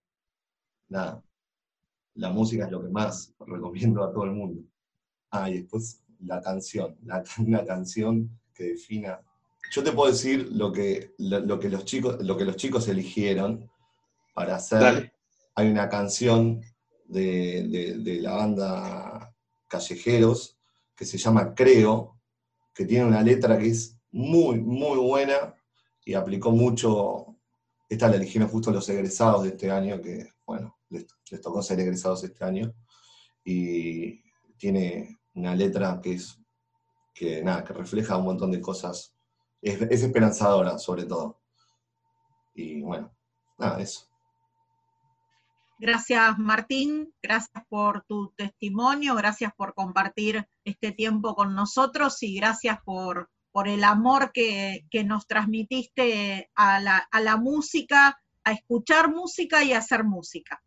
[0.90, 1.24] nada,
[2.16, 4.64] la música es lo que más recomiendo a todo el mundo.
[5.32, 9.22] Ah, y después la canción, la, una canción que defina.
[9.72, 13.70] Yo te puedo decir lo que, lo, que, los, chicos, lo que los chicos eligieron
[14.34, 15.14] para hacer.
[15.56, 16.62] Hay una canción
[17.06, 19.36] de, de la banda
[19.68, 20.58] Callejeros
[20.96, 22.20] que se llama Creo,
[22.74, 25.56] que tiene una letra que es muy, muy buena
[26.04, 27.36] y aplicó mucho.
[27.90, 31.06] Esta la eligieron justo los egresados de este año, que, bueno, les,
[31.42, 32.74] tocó ser egresados este año,
[33.46, 34.22] y
[34.58, 36.40] tiene una letra que es,
[37.14, 39.16] que nada, que refleja un montón de cosas,
[39.62, 41.42] es, esperanzadora sobre todo.
[42.54, 43.16] Y bueno,
[43.58, 44.08] nada, eso.
[45.80, 52.80] Gracias Martín, gracias por tu testimonio, gracias por compartir este tiempo con nosotros y gracias
[52.84, 59.64] por, por el amor que, nos transmitiste a la, a la música, a escuchar música
[59.64, 60.64] y a hacer música.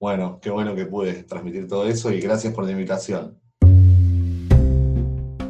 [0.00, 3.38] Bueno, qué bueno que pude transmitir todo eso y gracias por la invitación.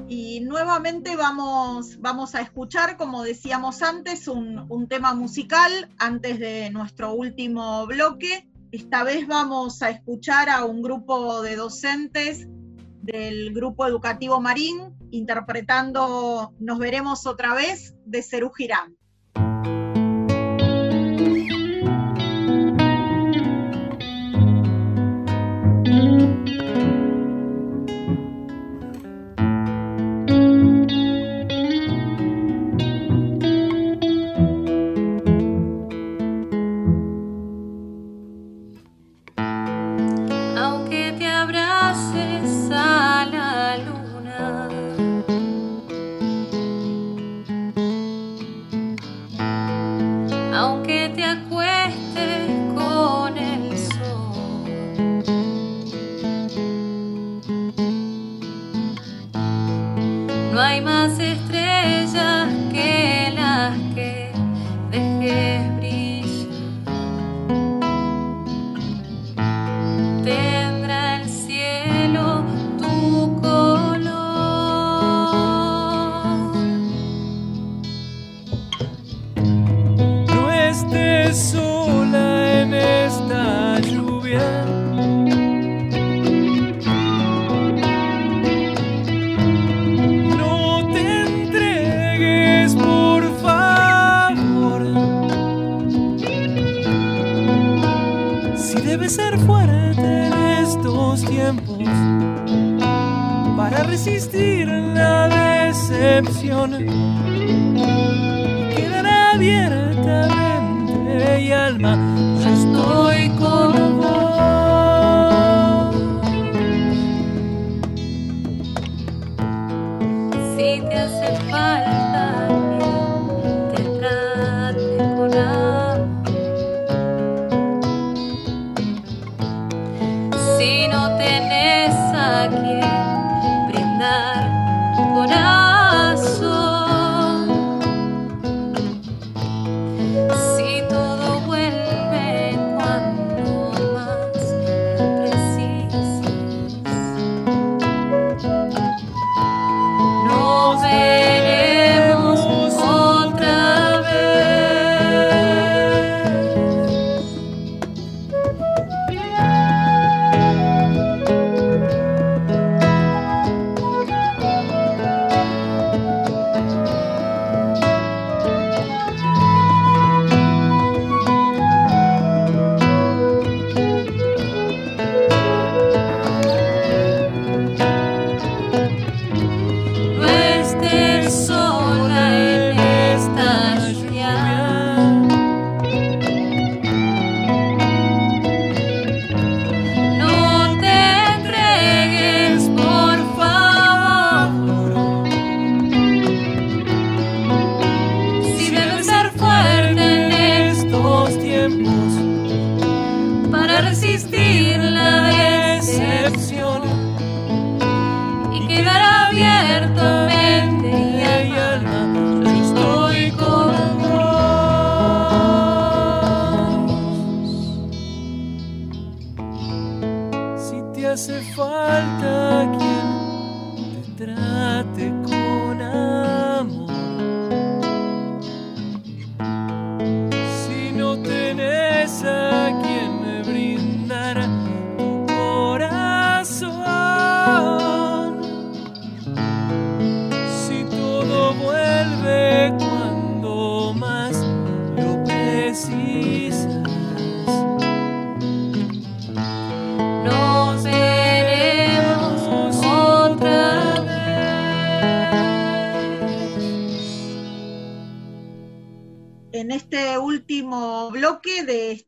[0.09, 7.13] Y nuevamente vamos, vamos a escuchar, como decíamos antes, un, tema musical antes de nuestro
[7.13, 8.51] último bloque.
[8.73, 12.49] Esta vez vamos a escuchar a un grupo de docentes
[13.03, 18.97] del Grupo Educativo Marín interpretando Nos veremos otra vez de Cerú Girán.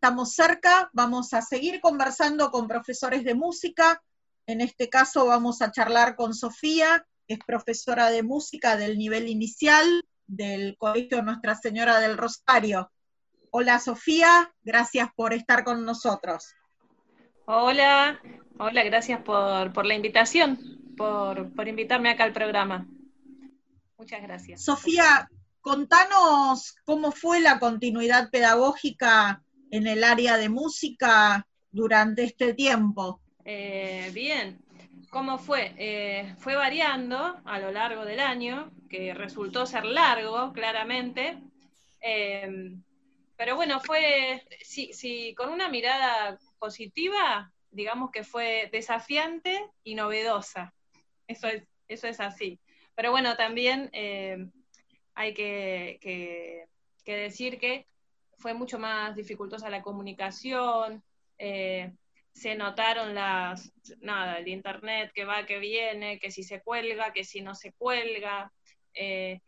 [0.03, 4.03] Estamos cerca vamos a seguir conversando con profesores de música.
[4.49, 9.29] En este caso vamos a charlar con Sofía, que es profesora de música del nivel
[9.29, 9.87] inicial
[10.27, 12.91] del Colegio Nuestra Señora del Rosario.
[13.53, 16.53] Hola Sofía, gracias por estar con nosotros.
[17.45, 18.21] Hola,
[18.59, 22.89] hola, gracias por, la invitación, por, por invitarme acá al programa.
[23.97, 24.65] Muchas gracias.
[24.65, 33.21] Sofía, contanos cómo fue la continuidad pedagógica en el área de música durante este tiempo.
[33.45, 34.63] Eh, bien,
[35.09, 35.75] ¿cómo fue?
[35.79, 41.39] Eh, fue variando a lo largo del año, que resultó ser largo, claramente.
[42.03, 42.77] Eh,
[43.35, 50.75] pero bueno, fue, sí, con una mirada positiva, digamos que fue desafiante y novedosa.
[51.27, 52.61] Eso es, eso es así.
[52.95, 53.91] Pero bueno, también
[55.15, 56.69] hay que,
[57.07, 57.87] decir que
[58.43, 61.03] fue mucho más dificultosa la comunicación,
[61.39, 61.93] eh,
[62.33, 67.25] se notaron las, nada, el internet que va, que viene, que si se cuelga, que
[67.25, 68.53] si no se cuelga.
[68.95, 69.41] Eh,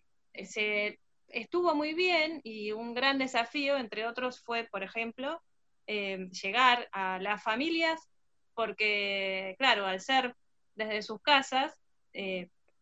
[0.44, 5.42] se, estuvo muy bien y un gran desafío, entre otros, fue, por ejemplo,
[5.88, 8.08] eh, llegar a las familias,
[8.54, 10.36] porque, claro, al ser
[10.76, 11.72] desde sus casas,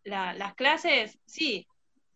[0.05, 1.67] las clases, sí,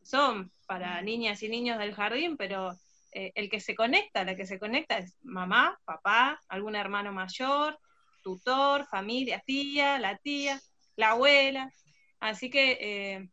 [0.03, 2.77] son para niñas y niños del jardín, pero
[3.19, 7.79] eh, el que se conecta, la que se conecta es mamá, papá, algún hermano mayor,
[8.23, 10.61] tutor, familia, tía, la tía,
[10.97, 11.73] la abuela.
[12.21, 13.29] Así que, eh,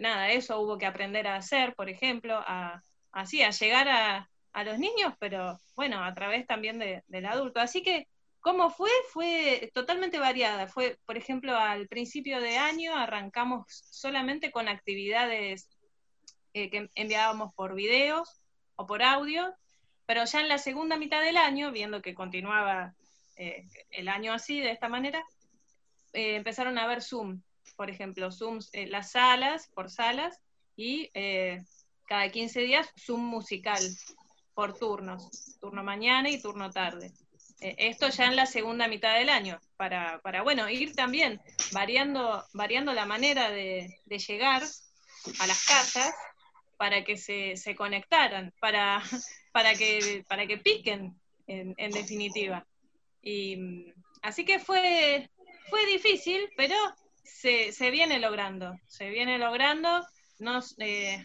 [0.00, 4.26] nada, eso hubo que aprender a hacer, por ejemplo, a, así, a llegar a,
[4.64, 7.60] los niños, pero bueno, a través también del adulto.
[7.60, 8.08] Así que,
[8.40, 8.90] ¿cómo fue?
[9.12, 10.66] Fue totalmente variada.
[10.66, 15.68] Fue, por ejemplo, al principio de año arrancamos solamente con actividades
[16.54, 18.40] eh, que enviábamos por videos
[18.80, 19.54] o por audio,
[20.06, 22.94] pero ya en la segunda mitad del año, viendo que continuaba
[23.36, 25.22] eh, el año así, de esta manera,
[26.14, 27.42] eh, empezaron a ver Zoom,
[27.76, 30.40] por ejemplo, Zooms, las salas, por salas,
[30.76, 31.10] y
[32.06, 33.82] cada 15 días Zoom musical,
[34.54, 35.28] por turnos,
[35.60, 37.12] turno mañana y turno tarde.
[37.60, 41.38] esto ya en la segunda mitad del año, para, para bueno, ir también
[41.72, 44.62] variando, variando la manera de, de llegar
[45.38, 46.14] a las casas
[46.80, 49.02] para que se, se conectaran, para,
[49.52, 51.14] para, que, para que piquen,
[51.46, 52.66] en, en definitiva.
[53.22, 55.28] Y, así que fue,
[55.68, 56.74] fue difícil, pero
[57.22, 60.06] se, se viene logrando, se viene logrando.
[60.38, 61.22] No, eh,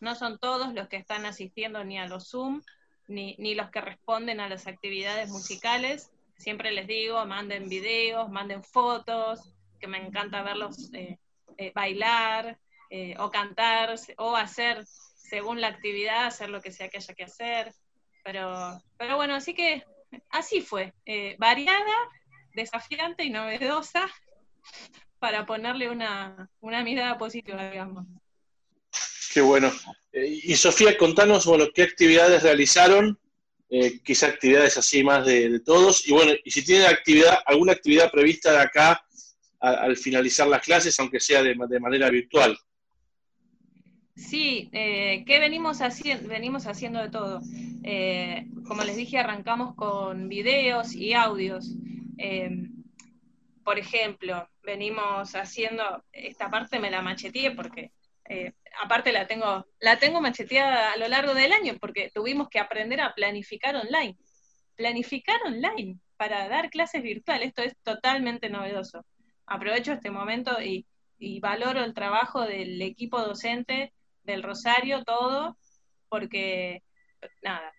[0.00, 2.60] no son todos los que están asistiendo ni a los Zoom,
[3.06, 6.10] ni, ni los que responden a las actividades musicales.
[6.38, 11.18] Siempre les digo, manden videos, manden fotos, que me encanta verlos eh,
[11.56, 12.58] eh, bailar,
[12.94, 14.84] eh, o cantar, o hacer,
[15.16, 17.72] según la actividad, hacer lo que sea que haya que hacer.
[18.22, 19.82] Pero, pero bueno, así que
[20.28, 21.94] así fue, eh, variada,
[22.54, 24.06] desafiante y novedosa,
[25.18, 28.04] para ponerle una, mirada positiva, digamos.
[29.32, 29.72] Qué bueno.
[30.12, 33.18] Eh, y Sofía, contanos, bueno, qué actividades realizaron,
[34.04, 38.52] quizá actividades así más de, todos, y bueno, y si tienen actividad, alguna actividad prevista
[38.52, 39.02] de acá
[39.60, 42.54] al finalizar las clases, aunque sea de manera virtual.
[44.14, 46.28] Sí, eh, ¿qué venimos haciendo?
[46.28, 47.40] Venimos haciendo de todo.
[47.82, 51.74] Eh, como les dije, arrancamos con videos y audios.
[52.18, 52.68] Eh,
[53.64, 57.92] por ejemplo, venimos haciendo, esta parte me la macheteé porque
[58.82, 63.00] aparte la tengo, la tengo macheteada a lo largo del año porque tuvimos que aprender
[63.00, 64.16] a planificar online.
[64.76, 69.04] Planificar online para dar clases virtuales, esto es totalmente novedoso.
[69.46, 73.92] Aprovecho este momento y valoro el trabajo del equipo docente
[74.22, 75.56] del Rosario, todo,
[76.08, 76.82] porque,
[77.42, 77.72] nada,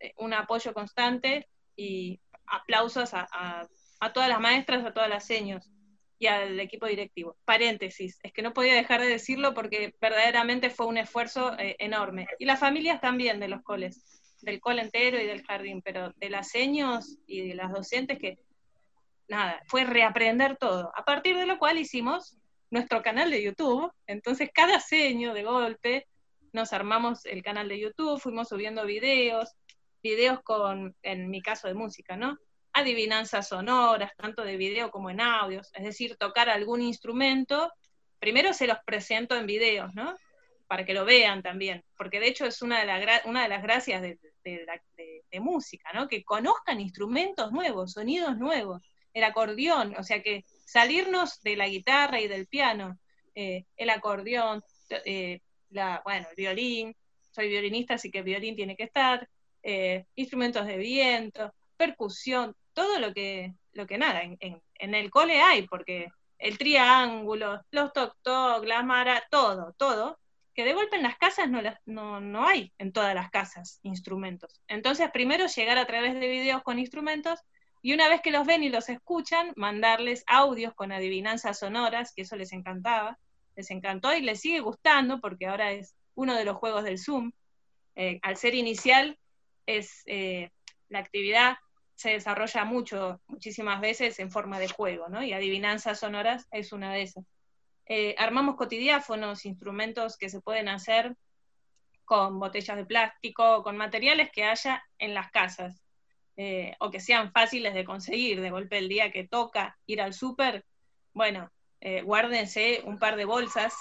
[0.00, 3.68] eh, un apoyo constante y aplausos a,
[4.12, 5.70] todas las maestras, a todas las seños
[6.18, 7.36] y al equipo directivo.
[7.44, 12.26] Paréntesis, es que no podía dejar de decirlo porque verdaderamente fue un esfuerzo eh, enorme.
[12.38, 16.30] Y las familias también de los coles, del cole entero y del jardín, pero de
[16.30, 18.38] las seños y de las docentes que,
[19.28, 20.92] nada, fue reaprender todo.
[20.96, 22.38] A partir de lo cual hicimos
[22.70, 23.92] nuestro canal de YouTube.
[24.06, 26.06] Entonces, cada seño de golpe
[26.52, 29.50] nos armamos el canal de YouTube, fuimos subiendo videos,
[30.02, 32.38] videos con, en mi caso de música, ¿no?
[32.72, 37.72] Adivinanzas sonoras, tanto de video como en audios, es decir, tocar algún instrumento.
[38.18, 40.16] Primero se los presento en videos, ¿no?
[40.66, 44.02] Para que lo vean también, porque de hecho es una de, una de las gracias
[44.02, 46.08] de, de música, ¿no?
[46.08, 52.20] Que conozcan instrumentos nuevos, sonidos nuevos, el acordeón, o sea que salirnos de la guitarra
[52.20, 52.98] y del piano,
[53.34, 54.62] eh, el acordeón,
[55.04, 55.40] eh,
[55.70, 56.94] la, bueno, el violín,
[57.30, 59.28] soy violinista, así que violín tiene que estar,
[59.62, 65.40] eh, instrumentos de viento, percusión, todo lo que, lo que nada, en, en, el cole
[65.40, 66.08] hay, porque
[66.38, 70.18] el triángulo, los toc-toc, la mara, todo, todo,
[70.54, 74.60] que de golpe en las casas no, no, no, hay en todas las casas instrumentos.
[74.68, 77.40] Entonces, primero llegar a través de videos con instrumentos
[77.86, 82.22] y una vez que los ven y los escuchan, mandarles audios con adivinanzas sonoras, que
[82.22, 83.16] eso les encantaba,
[83.54, 87.30] les encantó y les sigue gustando porque ahora es uno de los juegos del Zoom.
[87.94, 89.16] Eh, al ser inicial,
[89.66, 90.50] es eh,
[90.88, 91.58] la actividad
[91.94, 95.22] se desarrolla mucho, muchísimas veces en forma de juego, ¿no?
[95.22, 97.24] Y adivinanzas sonoras es una de esas.
[97.86, 101.14] Eh, armamos cotidiáfonos, instrumentos que se pueden hacer
[102.04, 105.85] con botellas de plástico, con materiales que haya en las casas,
[106.36, 108.40] eh, o que sean fáciles de conseguir.
[108.40, 110.64] De golpe el día que toca ir al súper,
[111.12, 113.74] bueno, eh, guárdense un par de bolsas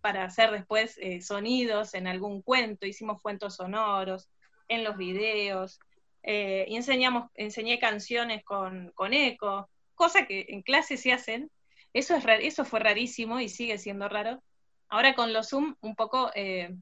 [0.00, 4.28] para hacer después sonidos en algún cuento, hicimos cuentos sonoros,
[4.68, 5.78] en los videos,
[6.22, 11.50] eh, enseñamos, enseñé canciones con, eco, cosa que en clase se hacen.
[11.92, 14.42] Eso, es, eso fue rarísimo y sigue siendo raro.
[14.88, 16.74] Ahora con los Zoom un poco, eh,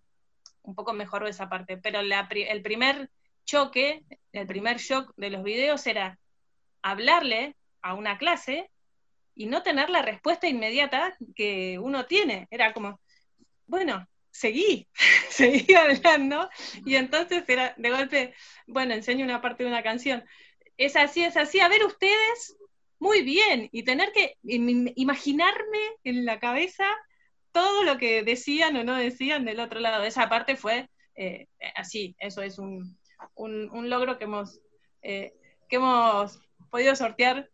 [0.62, 3.10] un poco mejoró esa parte, pero el primer
[3.44, 6.18] choque, el primer shock de los videos era
[6.82, 8.70] hablarle a una clase
[9.34, 12.46] y no tener la respuesta inmediata que uno tiene.
[12.50, 13.00] Era como,
[13.66, 14.86] bueno, seguí,
[15.30, 16.48] seguí hablando,
[16.84, 18.34] y entonces era de golpe,
[18.66, 20.24] bueno, enseño una parte de una canción.
[20.76, 22.56] Es así, es así, a ver ustedes,
[22.98, 26.86] muy bien, y tener que imaginarme en la cabeza
[27.52, 30.04] todo lo que decían o no decían del otro lado.
[30.04, 32.98] Esa parte fue eh, así, eso es un,
[33.36, 34.60] logro que hemos,
[35.02, 35.34] eh,
[35.68, 36.40] que hemos
[36.70, 37.50] podido sortear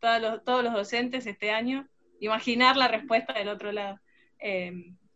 [0.00, 1.88] todos los, todos los docentes este año,
[2.20, 4.00] imaginar la respuesta del otro lado.
[4.38, 4.72] Eh,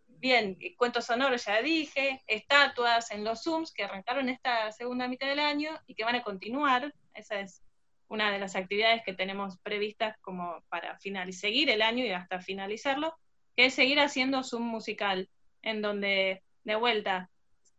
[0.07, 5.41] bien, cuentos sonoros ya dije, estatuas en los Zooms que arrancaron esta segunda mitad del
[5.41, 6.95] año y que van a continuar.
[7.15, 7.63] Esa es
[8.09, 12.41] una de las actividades que tenemos previstas como para finalizar, seguir el año y hasta
[12.41, 13.17] finalizarlo,
[13.57, 15.31] que es seguir haciendo Zoom musical,
[15.63, 17.31] en donde de vuelta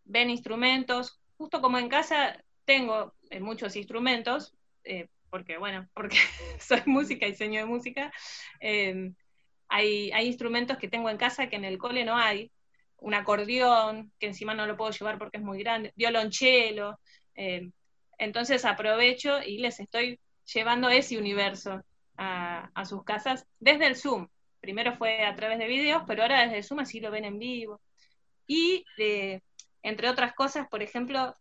[0.06, 6.18] ven instrumentos, justo como en casa tengo eh, muchos instrumentos, eh, porque bueno, porque
[6.60, 8.14] soy música, diseño de música,
[8.60, 9.12] eh,
[9.68, 12.52] hay, instrumentos que tengo en casa que en el cole no hay,
[12.98, 17.00] un acordeón, que encima no lo puedo llevar porque es muy grande, violonchelo.
[17.34, 17.72] Eh,
[18.20, 20.20] entonces aprovecho y les estoy
[20.54, 21.82] llevando ese universo
[22.18, 24.28] a, sus casas desde el Zoom.
[24.60, 27.82] Primero fue a través de videos, pero ahora desde Zoom así lo ven en vivo.
[28.46, 29.42] Y eh,
[29.84, 31.36] entre otras cosas, por ejemplo,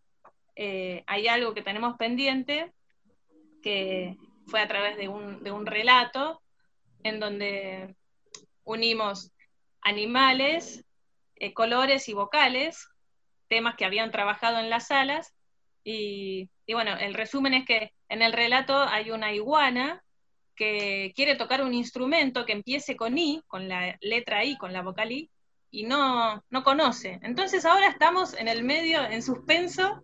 [0.57, 2.73] eh, hay algo que tenemos pendiente,
[3.63, 4.17] que
[4.47, 6.43] fue a través de un, relato,
[7.03, 7.95] en donde
[8.65, 9.33] unimos
[9.83, 10.85] animales,
[11.37, 12.89] eh, colores y vocales,
[13.49, 15.35] temas que habían trabajado en las salas,
[15.83, 20.03] y, bueno, el resumen es que en el relato hay una iguana
[20.55, 24.83] que quiere tocar un instrumento que empiece con I, con la letra I, con la
[24.83, 25.31] vocal I,
[25.71, 27.21] y no, no conoce.
[27.23, 30.03] Entonces ahora estamos en el medio, en suspenso,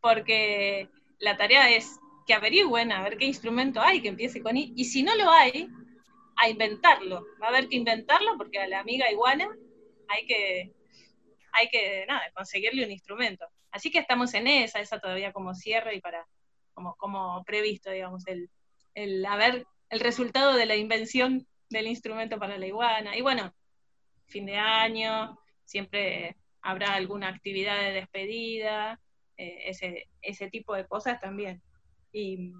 [0.00, 0.88] porque
[1.18, 4.84] la tarea es que averigüen a ver qué instrumento hay que empiece con I, y
[4.84, 5.68] si no lo hay,
[6.36, 7.24] a inventarlo.
[7.40, 9.48] Va a haber que inventarlo porque a la amiga iguana
[10.08, 10.72] hay que,
[11.52, 13.46] hay que nada, conseguirle un instrumento.
[13.70, 16.26] Así que estamos en esa, esa todavía como cierre y para,
[16.74, 18.50] como, como previsto, digamos, el,
[18.94, 23.16] el a ver el resultado de la invención del instrumento para la iguana.
[23.16, 23.54] Y bueno,
[24.26, 29.00] fin de año, siempre habrá alguna actividad de despedida,
[29.36, 31.62] eh, ese, ese tipo de cosas también.
[32.12, 32.52] Y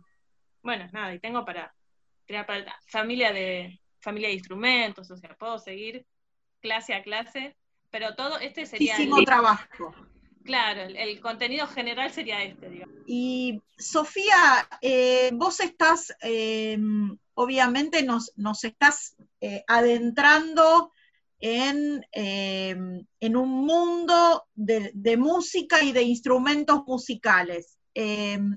[0.62, 1.74] bueno, nada, y tengo para,
[2.86, 6.04] familia de, familia de instrumentos, o sea, puedo seguir
[6.60, 7.56] clase a clase,
[7.90, 8.96] pero todo este sería...
[8.96, 9.94] el, trabajo.
[10.44, 12.94] Claro, el, contenido general sería este, digamos.
[13.06, 16.78] Y Sofía, eh, vos estás, eh,
[17.34, 20.92] obviamente nos, nos estás eh, adentrando
[21.41, 27.78] en, en, un mundo de, de, música y de instrumentos musicales.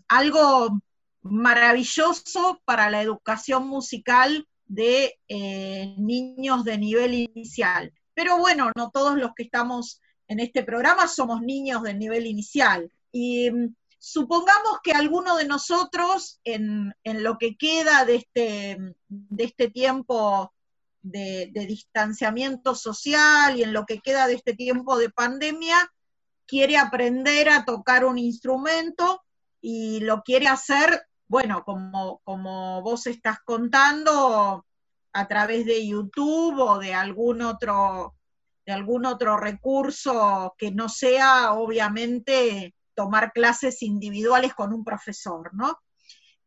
[0.07, 0.79] algo
[1.21, 7.91] maravilloso para la educación musical de eh, niños de nivel inicial.
[8.13, 12.89] Pero bueno, no todos los que estamos en este programa somos niños de nivel inicial.
[13.11, 18.77] Y mm, supongamos que alguno de nosotros, en, lo que queda de este,
[19.07, 20.53] de este tiempo
[21.01, 25.91] de, distanciamiento social y en lo que queda de este tiempo de pandemia,
[26.45, 29.23] quiere aprender a tocar un instrumento
[29.61, 34.65] y lo quiere hacer bueno, como, como vos estás contando,
[35.13, 38.15] a través de YouTube o de algún otro,
[38.65, 45.79] de algún otro recurso que no sea, obviamente, tomar clases individuales con un profesor, ¿no?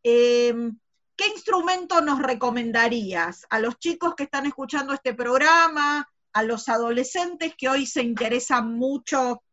[0.03, 0.79] Em,
[1.23, 7.55] ¿Qué instrumento nos recomendarías a los chicos que están escuchando este programa, a los adolescentes
[7.57, 9.45] que hoy se interesan mucho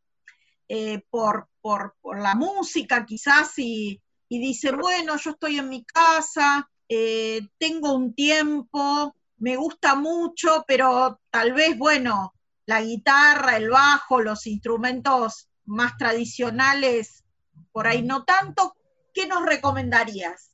[0.68, 6.68] eh, por, por, la música quizás y, y, dicen, bueno, yo estoy en mi casa,
[6.88, 12.34] eh, tengo un tiempo, me gusta mucho, pero tal vez, bueno,
[12.66, 17.24] la guitarra, el bajo, los instrumentos más tradicionales,
[17.72, 18.76] por ahí no tanto,
[19.14, 20.50] ¿qué nos recomendarías?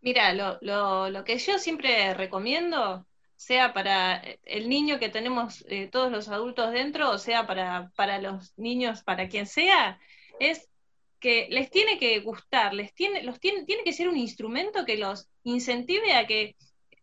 [0.00, 5.88] Mira, lo, lo, lo que yo siempre recomiendo sea para el niño que tenemos eh,
[5.88, 10.00] todos los adultos dentro, o sea para, para los niños, para quien sea,
[10.40, 10.68] es
[11.20, 14.96] que les tiene que gustar, les tiene, los tiene, tiene que ser un instrumento que
[14.96, 16.56] los incentive a que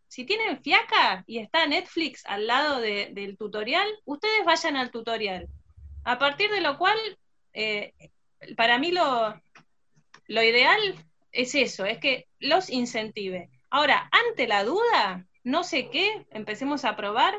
[0.08, 5.48] si tienen fiaca y está Netflix al lado del tutorial, ustedes vayan al tutorial.
[6.04, 6.98] A partir de lo cual,
[7.54, 7.94] eh,
[8.56, 9.42] para mí lo,
[10.28, 10.80] lo ideal
[11.34, 13.50] es eso, es que los incentive.
[13.70, 17.34] Ahora, ante la duda, no sé qué, empecemos a probar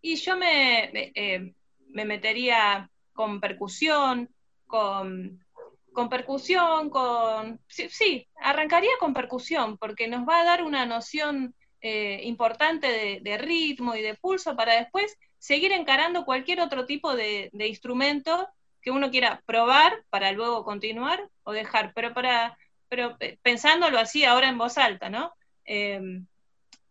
[0.00, 1.52] y yo me, eh,
[1.88, 4.30] me metería con percusión,
[4.66, 5.44] con,
[5.92, 7.60] con percusión, con...
[7.68, 13.94] Sí, arrancaría con percusión porque nos va a dar una noción eh, importante de, ritmo
[13.94, 18.48] y de pulso para después seguir encarando cualquier otro tipo de, instrumento
[18.82, 22.56] que uno quiera probar para luego continuar o dejar, pero para
[22.94, 25.34] pero eh, pensándolo así ahora en voz alta, ¿no?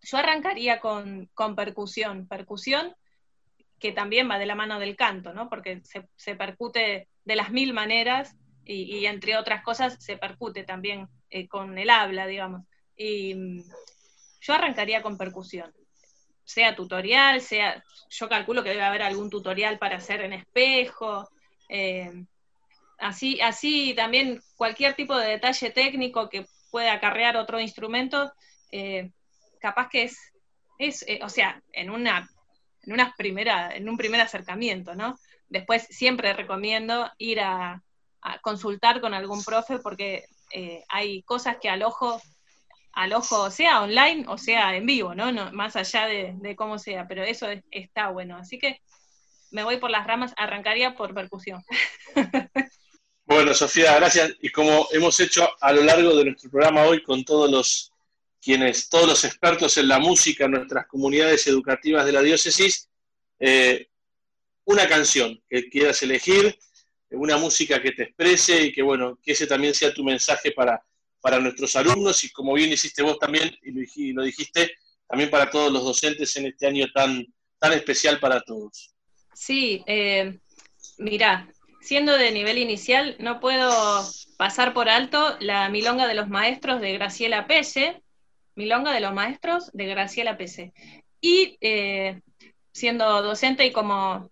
[0.04, 2.94] Yo arrancaría con, percusión, percusión
[3.80, 5.50] que también va de la mano del canto, ¿no?
[5.50, 8.36] Porque se, percute de las mil maneras
[8.66, 12.64] y, entre otras cosas se percute también eh, con el habla, digamos.
[12.98, 13.64] Y mm,
[14.42, 15.74] yo arrancaría con percusión,
[16.44, 21.30] sea tutorial, sea, yo calculo que debe haber algún tutorial para hacer en espejo,
[21.70, 22.26] eh,
[23.00, 28.34] así, así también cualquier tipo de detalle técnico que pueda acarrear otro instrumento,
[28.72, 29.12] eh,
[29.60, 30.18] capaz que es,
[30.80, 32.28] es eh, o sea, en una,
[32.82, 35.18] en una primera, en un primer acercamiento, ¿no?
[35.48, 37.82] Después siempre recomiendo ir a,
[38.42, 40.24] consultar con algún profe porque
[40.54, 42.22] eh, hay cosas que al ojo,
[42.94, 45.30] al ojo, sea online o sea en vivo, ¿no?
[45.52, 48.38] más allá de, cómo sea, pero eso está bueno.
[48.38, 48.80] Así que
[49.52, 51.62] me voy por las ramas, arrancaría por percusión.
[53.26, 54.34] Bueno, Sofía, gracias.
[54.42, 57.92] Y como hemos hecho a lo largo de nuestro programa hoy con todos los
[58.42, 62.90] quienes, todos los expertos en la música en nuestras comunidades educativas de la diócesis,
[63.40, 63.88] eh,
[64.66, 66.58] una canción que quieras elegir,
[67.12, 70.84] una música que te exprese y que, bueno, que ese también sea tu mensaje para,
[71.22, 74.76] para nuestros alumnos y como bien hiciste vos también, y lo dijiste,
[75.08, 77.26] también para todos los docentes en este año tan,
[77.60, 78.94] tan especial para todos.
[79.34, 80.40] Sí, eh,
[80.98, 81.53] mira,
[81.84, 83.72] siendo de nivel inicial, no puedo
[84.38, 88.02] pasar por alto la Milonga de los Maestros de Graciela Pelle,
[88.56, 90.74] Milonga de los Maestros de Graciela PC.
[91.20, 92.22] Y eh,
[92.72, 94.32] siendo docente y como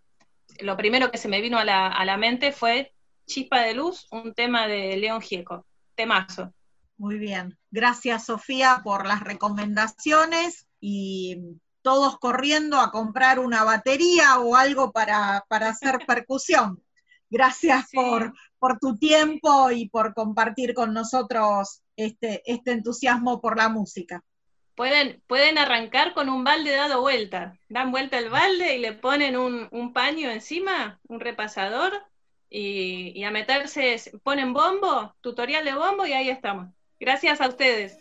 [0.59, 2.93] lo primero que se me vino a la, mente fue
[3.25, 6.53] Chispa de Luz, un tema de León Gieco, temazo.
[6.97, 11.37] Muy bien, gracias Sofía por las recomendaciones y
[11.81, 16.81] todos corriendo a comprar una batería o algo para, hacer percusión.
[17.31, 23.69] Gracias por, por tu tiempo y por compartir con nosotros este, este entusiasmo por la
[23.69, 24.21] música.
[24.75, 27.57] Pueden, pueden arrancar con un balde dado vuelta.
[27.69, 31.93] Dan vuelta el balde y le ponen un, paño encima, un repasador,
[32.49, 36.67] y, y, a meterse, ponen bombo, tutorial de bombo y ahí estamos.
[36.99, 38.00] Gracias a ustedes.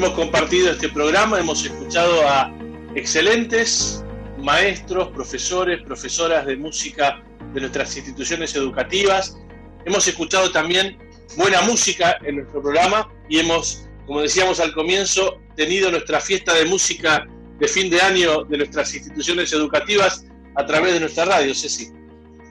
[0.00, 2.50] Hemos compartido este programa, hemos escuchado a
[2.94, 4.02] excelentes
[4.38, 7.22] maestros, profesores, profesoras de música
[7.52, 9.36] de nuestras instituciones educativas.
[9.84, 10.96] Hemos escuchado también
[11.36, 16.64] buena música en nuestro programa y hemos, como decíamos al comienzo, tenido nuestra fiesta de
[16.64, 17.28] música
[17.58, 20.24] de fin de año de nuestras instituciones educativas
[20.56, 21.90] a través de nuestra radio, Ceci.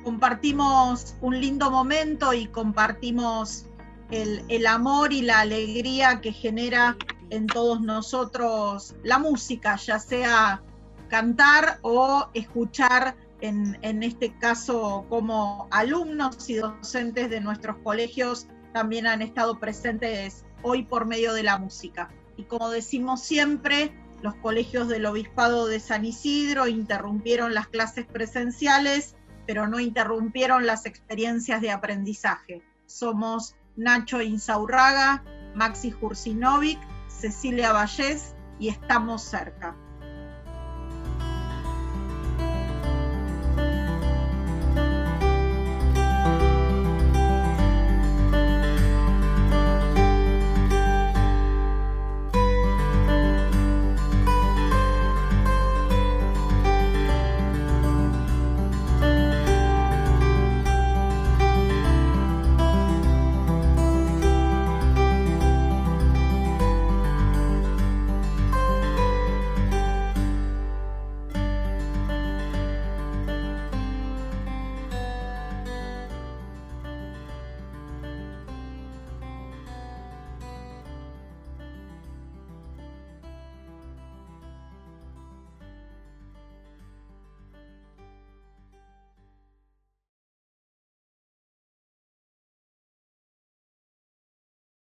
[0.03, 3.65] Compartimos un lindo momento y compartimos
[4.11, 6.95] el, el amor y la alegría que genera
[7.29, 10.61] en todos nosotros la música, ya sea
[11.09, 19.07] cantar o escuchar, en, en, este caso como alumnos y docentes de nuestros colegios también
[19.07, 22.09] han estado presentes hoy por medio de la música.
[22.35, 29.15] Y como decimos siempre, Los colegios del Obispado de San Isidro interrumpieron las clases presenciales,
[29.47, 32.61] pero no interrumpieron las experiencias de aprendizaje.
[32.85, 35.23] Somos Nacho Insaurraga,
[35.55, 36.79] Maxi Jursinovic,
[37.19, 39.75] Cecilia Vallés y estamos cerca.